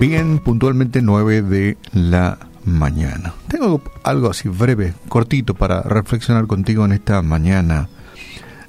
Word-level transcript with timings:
Bien, 0.00 0.38
puntualmente 0.38 1.02
9 1.02 1.42
de 1.42 1.76
la 1.92 2.38
mañana. 2.64 3.34
Tengo 3.48 3.82
algo 4.04 4.30
así 4.30 4.48
breve, 4.48 4.94
cortito, 5.08 5.54
para 5.54 5.82
reflexionar 5.82 6.46
contigo 6.46 6.84
en 6.84 6.92
esta 6.92 7.20
mañana 7.20 7.88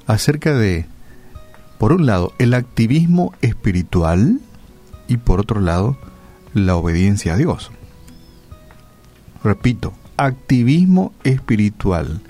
acerca 0.08 0.52
de, 0.54 0.86
por 1.78 1.92
un 1.92 2.04
lado, 2.04 2.32
el 2.38 2.52
activismo 2.52 3.32
espiritual 3.42 4.40
y 5.06 5.18
por 5.18 5.38
otro 5.38 5.60
lado, 5.60 5.96
la 6.52 6.74
obediencia 6.74 7.34
a 7.34 7.36
Dios. 7.36 7.70
Repito, 9.44 9.94
activismo 10.16 11.12
espiritual. 11.22 12.22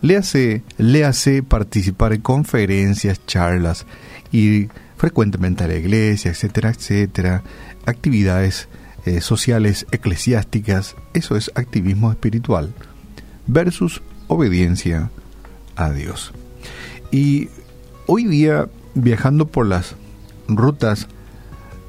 Le 0.00 0.16
hace, 0.16 0.64
le 0.76 1.04
hace 1.04 1.44
participar 1.44 2.12
en 2.12 2.20
conferencias, 2.22 3.24
charlas 3.26 3.86
y 4.32 4.66
frecuentemente 4.96 5.64
a 5.64 5.68
la 5.68 5.76
iglesia, 5.76 6.30
etcétera, 6.30 6.70
etcétera, 6.70 7.42
actividades 7.86 8.68
eh, 9.06 9.20
sociales 9.20 9.86
eclesiásticas, 9.92 10.96
eso 11.12 11.36
es 11.36 11.50
activismo 11.54 12.10
espiritual, 12.10 12.72
versus 13.46 14.02
obediencia 14.28 15.10
a 15.76 15.90
Dios. 15.90 16.32
Y 17.10 17.48
hoy 18.06 18.24
día, 18.24 18.68
viajando 18.94 19.46
por 19.46 19.66
las 19.66 19.96
rutas 20.48 21.08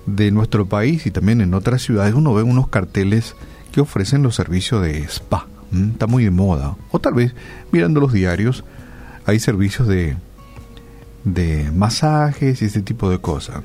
de 0.06 0.32
nuestro 0.32 0.66
país 0.66 1.06
y 1.06 1.12
también 1.12 1.42
en 1.42 1.54
otras 1.54 1.82
ciudades, 1.82 2.14
uno 2.14 2.34
ve 2.34 2.44
unos 2.44 2.68
carteles 2.68 3.36
que 3.72 3.82
ofrecen 3.82 4.24
los 4.24 4.36
servicios 4.36 4.82
de 4.82 5.00
spa. 5.04 5.48
Está 5.74 6.08
muy 6.08 6.24
de 6.24 6.32
moda. 6.32 6.76
O 6.92 7.00
tal 7.00 7.14
vez, 7.14 7.34
mirando 7.72 8.00
los 8.00 8.14
diarios, 8.14 8.64
hay 9.26 9.40
servicios 9.40 9.88
de, 9.88 10.16
de 11.26 11.72
masajes 11.72 12.62
y 12.62 12.66
ese 12.66 12.82
tipo 12.82 13.10
de 13.10 13.20
cosas. 13.20 13.62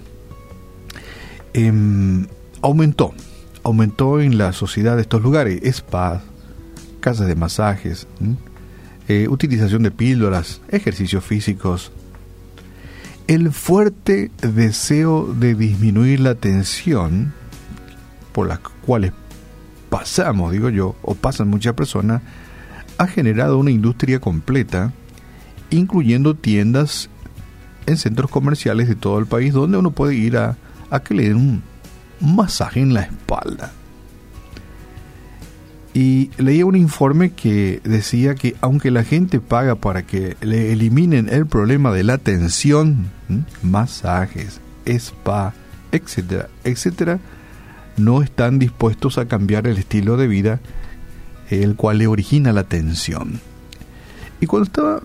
Em, 1.52 2.26
aumentó, 2.62 3.12
aumentó 3.62 4.20
en 4.20 4.38
la 4.38 4.52
sociedad 4.52 4.96
de 4.96 5.02
estos 5.02 5.22
lugares, 5.22 5.60
spas, 5.76 6.22
casas 7.00 7.28
de 7.28 7.36
masajes, 7.36 8.08
eh, 9.08 9.28
utilización 9.28 9.82
de 9.82 9.90
píldoras, 9.90 10.60
ejercicios 10.68 11.24
físicos. 11.24 11.92
El 13.26 13.52
fuerte 13.52 14.30
deseo 14.40 15.32
de 15.32 15.54
disminuir 15.54 16.20
la 16.20 16.34
tensión 16.34 17.32
por 18.32 18.48
las 18.48 18.58
cuales 18.58 19.12
pasamos, 19.88 20.52
digo 20.52 20.68
yo, 20.70 20.96
o 21.02 21.14
pasan 21.14 21.48
muchas 21.48 21.74
personas, 21.74 22.22
ha 22.98 23.06
generado 23.06 23.58
una 23.58 23.70
industria 23.70 24.20
completa, 24.20 24.92
incluyendo 25.70 26.34
tiendas 26.34 27.08
en 27.86 27.96
centros 27.96 28.30
comerciales 28.30 28.88
de 28.88 28.94
todo 28.94 29.18
el 29.18 29.26
país 29.26 29.52
donde 29.52 29.78
uno 29.78 29.90
puede 29.90 30.14
ir 30.14 30.36
a, 30.36 30.56
a 30.90 31.00
que 31.00 31.14
le 31.14 31.28
den 31.28 31.36
un, 31.36 31.62
masaje 32.20 32.80
en 32.80 32.92
la 32.92 33.02
espalda. 33.02 33.72
Y 35.92 36.30
leía 36.38 36.66
un 36.66 36.76
informe 36.76 37.30
que 37.30 37.80
decía 37.82 38.34
que 38.34 38.54
aunque 38.60 38.90
la 38.90 39.02
gente 39.02 39.40
paga 39.40 39.74
para 39.74 40.02
que 40.02 40.36
le 40.40 40.72
eliminen 40.72 41.28
el 41.28 41.46
problema 41.46 41.92
de 41.92 42.04
la 42.04 42.18
tensión, 42.18 43.10
masajes, 43.62 44.60
spa, 44.84 45.54
etcétera, 45.90 46.48
etcétera, 46.62 47.18
no 47.96 48.22
están 48.22 48.58
dispuestos 48.58 49.18
a 49.18 49.26
cambiar 49.26 49.66
el 49.66 49.78
estilo 49.78 50.16
de 50.16 50.28
vida 50.28 50.60
el 51.48 51.74
cual 51.74 51.98
le 51.98 52.06
origina 52.06 52.52
la 52.52 52.64
tensión. 52.64 53.40
Y 54.40 54.46
cuando 54.46 54.66
estaba 54.66 55.02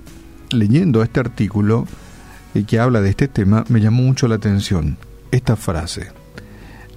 leyendo 0.52 1.02
este 1.02 1.20
artículo 1.20 1.88
que 2.64 2.80
habla 2.80 3.02
de 3.02 3.10
este 3.10 3.28
tema, 3.28 3.66
me 3.68 3.82
llamó 3.82 4.04
mucho 4.04 4.28
la 4.28 4.36
atención 4.36 4.98
esta 5.32 5.56
frase 5.56 6.12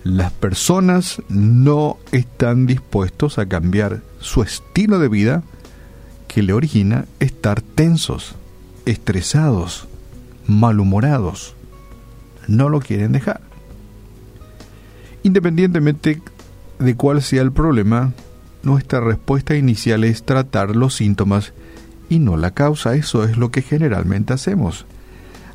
las 0.09 0.33
personas 0.33 1.20
no 1.28 1.98
están 2.12 2.67
dispuestos 2.67 3.39
a 3.39 3.47
cambiar 3.47 4.00
su 4.21 4.43
estilo 4.43 4.99
de 4.99 5.09
vida 5.09 5.43
que 6.28 6.43
le 6.43 6.55
origina 6.55 7.05
estar 7.21 7.60
tensos, 7.60 8.34
estresados, 8.87 9.87
malhumorados. 10.47 11.55
No 12.47 12.71
lo 12.71 12.81
quieren 12.81 13.12
dejar. 13.12 13.43
Independientemente 15.22 16.22
de 16.78 16.97
cuál 16.97 17.21
sea 17.22 17.43
el 17.43 17.53
problema, 17.53 18.15
nuestra 18.62 19.00
respuesta 19.00 19.56
inicial 19.56 20.04
es 20.04 20.22
tratar 20.22 20.75
los 20.75 20.94
síntomas 20.94 21.53
y 22.09 22.19
no 22.19 22.37
la 22.38 22.53
causa. 22.53 22.94
Eso 22.94 23.25
es 23.25 23.37
lo 23.37 23.50
que 23.50 23.60
generalmente 23.60 24.33
hacemos. 24.33 24.87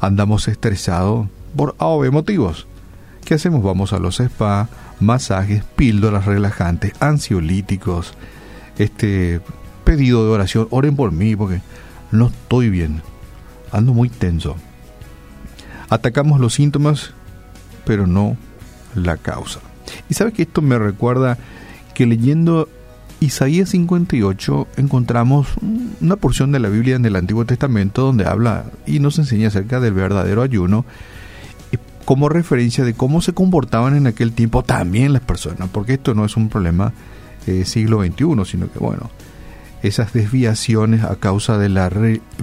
Andamos 0.03 0.49
estresados 0.49 1.29
por 1.55 1.75
A 1.79 1.85
motivos 2.11 2.67
¿Qué 3.23 3.35
hacemos? 3.35 3.63
Vamos 3.63 3.93
a 3.93 3.99
los 3.99 4.19
spa, 4.19 4.67
masajes, 4.99 5.63
píldoras 5.77 6.25
relajantes, 6.25 6.91
ansiolíticos, 6.99 8.13
este 8.77 9.39
pedido 9.85 10.25
de 10.25 10.31
oración, 10.31 10.67
oren 10.71 10.97
por 10.97 11.13
mí 11.13 11.37
porque 11.37 11.61
no 12.11 12.27
estoy 12.27 12.69
bien, 12.69 13.01
ando 13.71 13.93
muy 13.93 14.09
tenso. 14.09 14.57
Atacamos 15.87 16.41
los 16.41 16.53
síntomas, 16.53 17.11
pero 17.85 18.05
no 18.05 18.35
la 18.95 19.15
causa. 19.15 19.61
Y 20.09 20.15
sabe 20.15 20.33
que 20.33 20.41
esto 20.41 20.61
me 20.61 20.77
recuerda 20.77 21.37
que 21.93 22.05
leyendo 22.05 22.67
Isaías 23.23 23.69
58 23.69 24.67
encontramos 24.75 25.47
una 26.01 26.17
porción 26.17 26.51
de 26.51 26.59
la 26.59 26.67
Biblia 26.67 26.97
en 26.97 27.05
el 27.05 27.15
Antiguo 27.15 27.45
Testamento 27.45 28.01
donde 28.01 28.25
habla 28.25 28.65
y 28.85 28.99
nos 28.99 29.17
enseña 29.17 29.47
acerca 29.47 29.79
del 29.79 29.93
verdadero 29.93 30.41
ayuno 30.41 30.83
como 32.03 32.27
referencia 32.27 32.83
de 32.83 32.93
cómo 32.93 33.21
se 33.21 33.33
comportaban 33.33 33.95
en 33.95 34.07
aquel 34.07 34.33
tiempo 34.33 34.61
también 34.61 35.13
las 35.13 35.21
personas, 35.21 35.69
porque 35.71 35.93
esto 35.93 36.13
no 36.13 36.25
es 36.25 36.35
un 36.35 36.49
problema 36.49 36.91
eh, 37.47 37.63
siglo 37.63 38.03
XXI, 38.03 38.43
sino 38.45 38.69
que 38.69 38.79
bueno, 38.79 39.09
esas 39.83 40.11
desviaciones 40.11 41.05
a 41.05 41.15
causa 41.15 41.57
de 41.57 41.69
la 41.69 41.89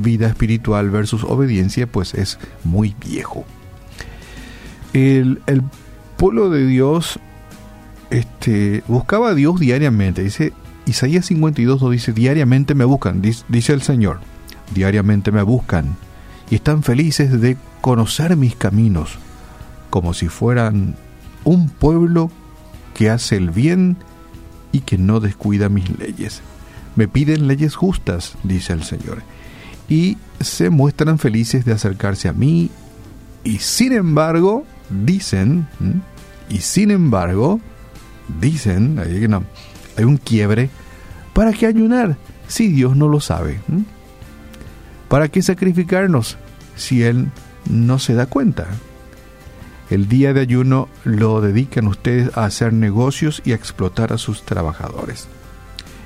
vida 0.01 0.29
espiritual 0.29 0.89
versus 0.89 1.25
obediencia, 1.25 1.87
pues 1.87 2.15
es 2.15 2.39
muy 2.65 2.97
viejo. 3.07 3.45
El, 4.95 5.41
pueblo 6.17 6.49
de 6.49 6.67
Dios 6.67 7.19
este, 8.11 8.83
buscaba 8.89 9.31
a 9.31 9.35
Dios 9.35 9.61
diariamente, 9.61 10.23
dice 10.23 10.55
Isaías 10.87 11.27
52 11.27 11.91
dice, 11.91 12.13
diariamente 12.13 12.75
me 12.75 12.85
buscan, 12.85 13.23
dice 13.23 13.73
el 13.73 13.83
Señor, 13.83 14.21
diariamente 14.75 15.31
me 15.31 15.43
buscan 15.43 15.97
y 16.51 16.57
están 16.57 16.83
felices 16.83 17.41
de 17.41 17.57
conocer 17.81 18.37
mis 18.37 18.55
caminos 18.57 19.19
como 19.91 20.15
si 20.15 20.29
fueran 20.29 20.97
un 21.45 21.69
pueblo 21.69 22.31
que 22.95 23.11
hace 23.11 23.37
el 23.37 23.51
bien 23.51 23.97
y 24.73 24.81
que 24.81 24.99
no 24.99 25.21
descuida 25.21 25.69
mis 25.69 25.99
leyes. 25.99 26.43
Me 26.97 27.09
piden 27.09 27.47
leyes 27.47 27.75
justas, 27.75 28.37
dice 28.43 28.73
el 28.73 28.85
Señor, 28.85 29.23
y 29.89 30.17
se 30.41 30.71
muestran 30.71 31.19
felices 31.19 31.65
de 31.65 31.73
acercarse 31.73 32.29
a 32.29 32.33
mí, 32.33 32.71
y 33.43 33.59
sin 33.59 33.93
embargo, 33.93 34.65
dicen, 34.91 35.67
y 36.49 36.59
sin 36.59 36.91
embargo, 36.91 37.61
dicen, 38.41 38.99
hay 38.99 39.27
un 40.05 40.17
quiebre, 40.17 40.71
¿para 41.33 41.53
qué 41.53 41.67
ayunar 41.67 42.17
si 42.49 42.69
Dios 42.69 42.97
no 42.97 43.09
lo 43.09 43.21
sabe? 43.21 43.61
¿Para 45.09 45.29
qué 45.29 45.43
sacrificarnos 45.43 46.37
si 46.77 47.03
Él 47.03 47.29
no 47.69 47.99
se 47.99 48.15
da 48.15 48.27
cuenta? 48.27 48.67
El 49.91 50.09
día 50.09 50.33
de 50.33 50.41
ayuno 50.41 50.89
lo 51.03 51.41
dedican 51.41 51.89
ustedes 51.89 52.37
a 52.37 52.45
hacer 52.45 52.73
negocios 52.73 53.43
y 53.45 53.53
a 53.53 53.57
explotar 53.57 54.13
a 54.13 54.19
sus 54.19 54.45
trabajadores. 54.45 55.27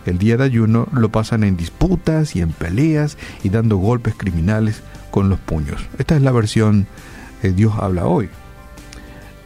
El 0.07 0.19
día 0.19 0.37
de 0.37 0.45
ayuno 0.45 0.89
lo 0.93 1.11
pasan 1.11 1.45
en 1.45 1.57
disputas 1.57 2.35
y 2.35 2.41
en 2.41 2.53
peleas 2.53 3.19
y 3.43 3.51
dando 3.51 3.77
golpes 3.77 4.15
criminales 4.17 4.83
con 5.11 5.29
los 5.29 5.39
puños. 5.39 5.83
Esta 5.99 6.17
es 6.17 6.23
la 6.23 6.33
versión 6.33 6.87
que 7.43 7.53
Dios 7.53 7.75
habla 7.79 8.07
hoy. 8.07 8.31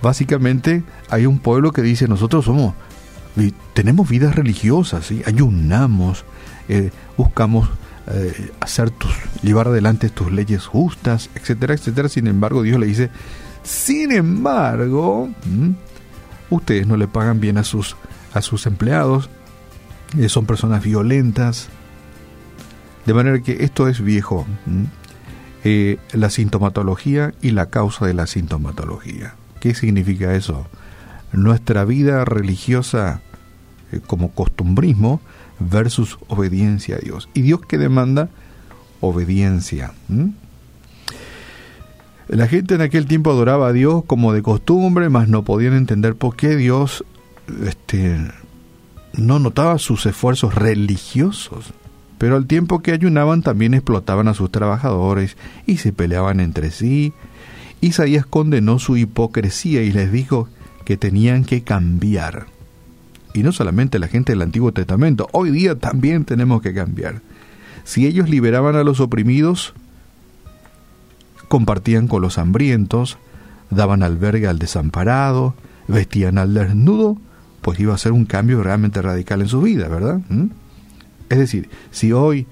Básicamente 0.02 0.84
hay 1.10 1.26
un 1.26 1.40
pueblo 1.40 1.72
que 1.72 1.82
dice 1.82 2.06
nosotros 2.06 2.44
somos, 2.44 2.74
tenemos 3.72 4.08
vidas 4.08 4.34
religiosas, 4.34 5.10
ayunamos, 5.26 6.24
eh, 6.68 6.90
buscamos 7.16 7.68
eh, 8.08 8.50
hacer 8.60 8.92
llevar 9.42 9.68
adelante 9.68 10.08
tus 10.08 10.32
leyes 10.32 10.66
justas, 10.66 11.30
etcétera, 11.34 11.74
etcétera. 11.74 12.08
Sin 12.08 12.26
embargo, 12.26 12.62
Dios 12.62 12.78
le 12.80 12.86
dice, 12.86 13.10
sin 13.62 14.12
embargo, 14.12 15.28
ustedes 16.50 16.86
no 16.86 16.96
le 16.96 17.08
pagan 17.08 17.40
bien 17.40 17.58
a 17.58 17.64
sus, 17.64 17.96
a 18.32 18.42
sus 18.42 18.66
empleados, 18.66 19.28
eh, 20.18 20.28
son 20.28 20.46
personas 20.46 20.82
violentas, 20.82 21.68
de 23.06 23.14
manera 23.14 23.40
que 23.40 23.64
esto 23.64 23.88
es 23.88 24.02
viejo. 24.02 24.46
La 26.14 26.30
sintomatología 26.30 27.34
y 27.42 27.50
la 27.50 27.66
causa 27.66 28.06
de 28.06 28.14
la 28.14 28.26
sintomatología. 28.26 29.34
¿Qué 29.60 29.74
significa 29.74 30.34
eso? 30.34 30.66
Nuestra 31.32 31.84
vida 31.84 32.24
religiosa 32.24 33.20
como 34.06 34.30
costumbrismo 34.30 35.20
versus 35.58 36.18
obediencia 36.28 36.96
a 36.96 36.98
Dios. 36.98 37.28
¿Y 37.34 37.42
Dios 37.42 37.60
qué 37.66 37.78
demanda? 37.78 38.28
Obediencia. 39.00 39.92
La 42.28 42.46
gente 42.46 42.74
en 42.74 42.82
aquel 42.82 43.06
tiempo 43.06 43.30
adoraba 43.30 43.68
a 43.68 43.72
Dios 43.72 44.04
como 44.06 44.32
de 44.32 44.42
costumbre, 44.42 45.08
mas 45.08 45.28
no 45.28 45.44
podían 45.44 45.74
entender 45.74 46.14
por 46.14 46.36
qué 46.36 46.56
Dios 46.56 47.04
este, 47.64 48.18
no 49.14 49.38
notaba 49.38 49.78
sus 49.78 50.06
esfuerzos 50.06 50.54
religiosos, 50.54 51.72
pero 52.18 52.36
al 52.36 52.46
tiempo 52.46 52.80
que 52.80 52.92
ayunaban 52.92 53.42
también 53.42 53.74
explotaban 53.74 54.28
a 54.28 54.34
sus 54.34 54.50
trabajadores 54.50 55.36
y 55.66 55.78
se 55.78 55.92
peleaban 55.92 56.40
entre 56.40 56.70
sí. 56.70 57.12
Isaías 57.80 58.26
condenó 58.26 58.78
su 58.78 58.96
hipocresía 58.96 59.82
y 59.82 59.92
les 59.92 60.10
dijo 60.10 60.48
que 60.84 60.96
tenían 60.96 61.44
que 61.44 61.62
cambiar. 61.62 62.46
Y 63.38 63.44
no 63.44 63.52
solamente 63.52 64.00
la 64.00 64.08
gente 64.08 64.32
del 64.32 64.42
Antiguo 64.42 64.72
Testamento, 64.72 65.28
hoy 65.30 65.52
día 65.52 65.76
también 65.76 66.24
tenemos 66.24 66.60
que 66.60 66.74
cambiar. 66.74 67.20
Si 67.84 68.04
ellos 68.04 68.28
liberaban 68.28 68.74
a 68.74 68.82
los 68.82 68.98
oprimidos, 68.98 69.74
compartían 71.46 72.08
con 72.08 72.20
los 72.20 72.36
hambrientos, 72.36 73.16
daban 73.70 74.02
albergue 74.02 74.48
al 74.48 74.58
desamparado, 74.58 75.54
vestían 75.86 76.36
al 76.36 76.52
desnudo, 76.52 77.16
pues 77.60 77.78
iba 77.78 77.94
a 77.94 77.98
ser 77.98 78.10
un 78.10 78.24
cambio 78.24 78.60
realmente 78.60 79.00
radical 79.02 79.40
en 79.40 79.48
su 79.48 79.62
vida, 79.62 79.86
¿verdad? 79.86 80.20
¿Mm? 80.28 80.46
Es 81.28 81.38
decir, 81.38 81.68
si 81.92 82.10
hoy 82.10 82.48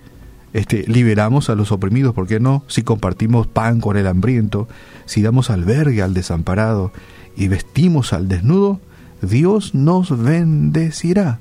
este, 0.52 0.84
liberamos 0.86 1.50
a 1.50 1.56
los 1.56 1.72
oprimidos, 1.72 2.14
¿por 2.14 2.28
qué 2.28 2.38
no? 2.38 2.62
Si 2.68 2.84
compartimos 2.84 3.48
pan 3.48 3.80
con 3.80 3.96
el 3.96 4.06
hambriento, 4.06 4.68
si 5.04 5.20
damos 5.20 5.50
albergue 5.50 6.02
al 6.02 6.14
desamparado 6.14 6.92
y 7.36 7.48
vestimos 7.48 8.12
al 8.12 8.28
desnudo, 8.28 8.80
Dios 9.22 9.74
nos 9.74 10.16
bendecirá 10.22 11.40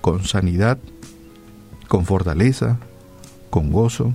con 0.00 0.24
sanidad, 0.24 0.78
con 1.88 2.04
fortaleza, 2.04 2.78
con 3.50 3.70
gozo. 3.70 4.14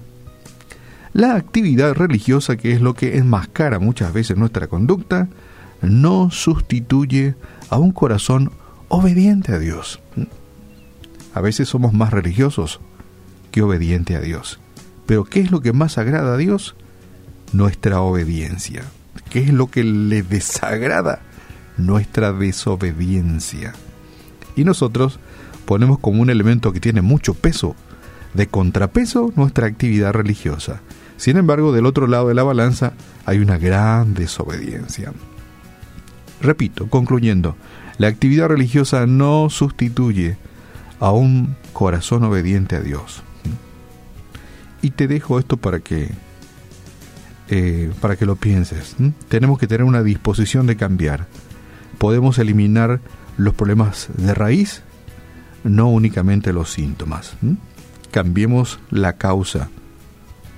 La 1.13 1.35
actividad 1.35 1.93
religiosa, 1.93 2.57
que 2.57 2.71
es 2.71 2.81
lo 2.81 2.93
que 2.93 3.17
enmascara 3.17 3.79
muchas 3.79 4.13
veces 4.13 4.37
nuestra 4.37 4.67
conducta, 4.67 5.29
no 5.81 6.31
sustituye 6.31 7.35
a 7.69 7.77
un 7.77 7.91
corazón 7.91 8.51
obediente 8.87 9.53
a 9.53 9.59
Dios. 9.59 9.99
A 11.33 11.41
veces 11.41 11.69
somos 11.69 11.93
más 11.93 12.11
religiosos 12.11 12.79
que 13.51 13.61
obediente 13.61 14.15
a 14.15 14.21
Dios. 14.21 14.59
Pero 15.05 15.23
¿qué 15.23 15.39
es 15.41 15.51
lo 15.51 15.61
que 15.61 15.73
más 15.73 15.97
agrada 15.97 16.33
a 16.33 16.37
Dios? 16.37 16.75
Nuestra 17.51 18.01
obediencia. 18.01 18.83
¿Qué 19.29 19.39
es 19.39 19.53
lo 19.53 19.67
que 19.67 19.83
le 19.83 20.23
desagrada? 20.23 21.21
Nuestra 21.77 22.33
desobediencia. 22.33 23.73
Y 24.55 24.63
nosotros 24.63 25.19
ponemos 25.65 25.99
como 25.99 26.21
un 26.21 26.29
elemento 26.29 26.73
que 26.73 26.79
tiene 26.79 27.01
mucho 27.01 27.33
peso 27.33 27.75
de 28.33 28.47
contrapeso 28.47 29.31
nuestra 29.35 29.67
actividad 29.67 30.13
religiosa. 30.13 30.81
Sin 31.17 31.37
embargo, 31.37 31.71
del 31.71 31.85
otro 31.85 32.07
lado 32.07 32.27
de 32.27 32.33
la 32.33 32.43
balanza 32.43 32.93
hay 33.25 33.39
una 33.39 33.57
gran 33.57 34.13
desobediencia. 34.13 35.13
Repito, 36.41 36.89
concluyendo, 36.89 37.55
la 37.97 38.07
actividad 38.07 38.47
religiosa 38.47 39.05
no 39.05 39.49
sustituye 39.49 40.37
a 40.99 41.11
un 41.11 41.55
corazón 41.71 42.23
obediente 42.23 42.75
a 42.75 42.81
Dios. 42.81 43.23
Y 44.81 44.91
te 44.91 45.07
dejo 45.07 45.39
esto 45.39 45.57
para 45.57 45.79
que 45.79 46.11
eh, 47.49 47.91
para 48.01 48.15
que 48.15 48.25
lo 48.25 48.35
pienses. 48.35 48.95
Tenemos 49.27 49.59
que 49.59 49.67
tener 49.67 49.83
una 49.83 50.01
disposición 50.01 50.65
de 50.65 50.75
cambiar. 50.75 51.27
Podemos 51.97 52.39
eliminar 52.39 52.99
los 53.37 53.53
problemas 53.53 54.09
de 54.15 54.33
raíz, 54.33 54.81
no 55.63 55.89
únicamente 55.89 56.53
los 56.53 56.71
síntomas. 56.71 57.35
Cambiemos 58.11 58.79
la 58.89 59.13
causa. 59.13 59.69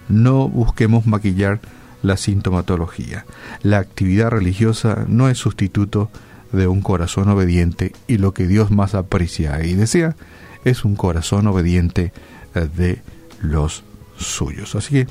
No 0.10 0.50
busquemos 0.50 1.06
maquillar 1.06 1.60
la 2.02 2.18
sintomatología. 2.18 3.26
La 3.64 3.80
actividad 3.80 4.30
religiosa 4.30 5.06
no 5.08 5.30
es 5.30 5.38
sustituto 5.38 6.10
de 6.52 6.68
un 6.68 6.82
corazón 6.82 7.30
obediente 7.30 7.94
y 8.08 8.18
lo 8.18 8.34
que 8.34 8.48
Dios 8.48 8.72
más 8.72 8.96
aprecia 8.96 9.64
y 9.64 9.74
desea 9.74 10.16
es 10.64 10.86
un 10.86 10.96
corazón 10.96 11.48
obediente 11.48 12.14
eh, 12.54 12.68
de 12.76 13.02
los 13.42 13.84
suyos. 14.18 14.76
Así 14.76 14.92
que 14.92 15.08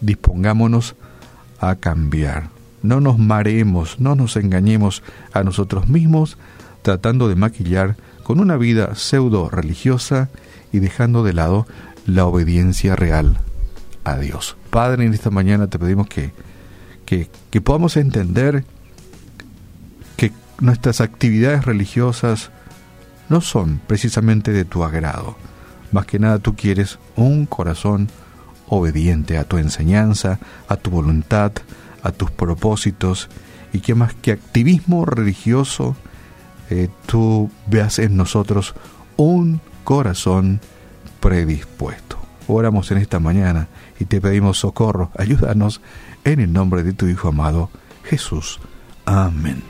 dispongámonos 0.00 0.96
a 1.60 1.76
cambiar. 1.76 2.50
No 2.82 3.00
nos 3.00 3.18
mareemos, 3.18 4.00
no 4.00 4.14
nos 4.14 4.36
engañemos 4.36 5.02
a 5.32 5.42
nosotros 5.42 5.88
mismos 5.88 6.38
tratando 6.82 7.28
de 7.28 7.34
maquillar 7.34 7.96
con 8.22 8.40
una 8.40 8.56
vida 8.56 8.94
pseudo 8.94 9.48
religiosa 9.48 10.28
y 10.72 10.78
dejando 10.78 11.22
de 11.22 11.32
lado 11.32 11.66
la 12.06 12.24
obediencia 12.26 12.96
real 12.96 13.38
a 14.04 14.16
Dios. 14.16 14.56
Padre, 14.70 15.04
en 15.04 15.14
esta 15.14 15.30
mañana 15.30 15.66
te 15.66 15.78
pedimos 15.78 16.08
que, 16.08 16.32
que, 17.04 17.28
que 17.50 17.60
podamos 17.60 17.96
entender 17.96 18.64
que 20.16 20.32
nuestras 20.60 21.00
actividades 21.00 21.64
religiosas 21.64 22.50
no 23.28 23.40
son 23.40 23.80
precisamente 23.86 24.52
de 24.52 24.64
tu 24.64 24.84
agrado. 24.84 25.36
Más 25.92 26.06
que 26.06 26.18
nada 26.18 26.38
tú 26.38 26.54
quieres 26.54 26.98
un 27.16 27.46
corazón 27.46 28.08
obediente 28.68 29.38
a 29.38 29.44
tu 29.44 29.58
enseñanza, 29.58 30.38
a 30.68 30.76
tu 30.76 30.90
voluntad, 30.90 31.52
a 32.02 32.12
tus 32.12 32.30
propósitos, 32.30 33.28
y 33.72 33.80
que 33.80 33.94
más 33.94 34.14
que 34.14 34.32
activismo 34.32 35.04
religioso, 35.04 35.96
eh, 36.70 36.88
tú 37.06 37.50
veas 37.66 37.98
en 37.98 38.16
nosotros 38.16 38.74
un 39.16 39.60
corazón 39.84 40.60
predispuesto. 41.20 42.18
Oramos 42.46 42.90
en 42.90 42.98
esta 42.98 43.18
mañana 43.20 43.68
y 44.00 44.06
te 44.06 44.20
pedimos 44.20 44.58
socorro, 44.58 45.10
ayúdanos 45.16 45.80
en 46.24 46.40
el 46.40 46.52
nombre 46.52 46.82
de 46.82 46.92
tu 46.92 47.06
Hijo 47.06 47.28
amado, 47.28 47.70
Jesús. 48.04 48.60
Amén. 49.04 49.62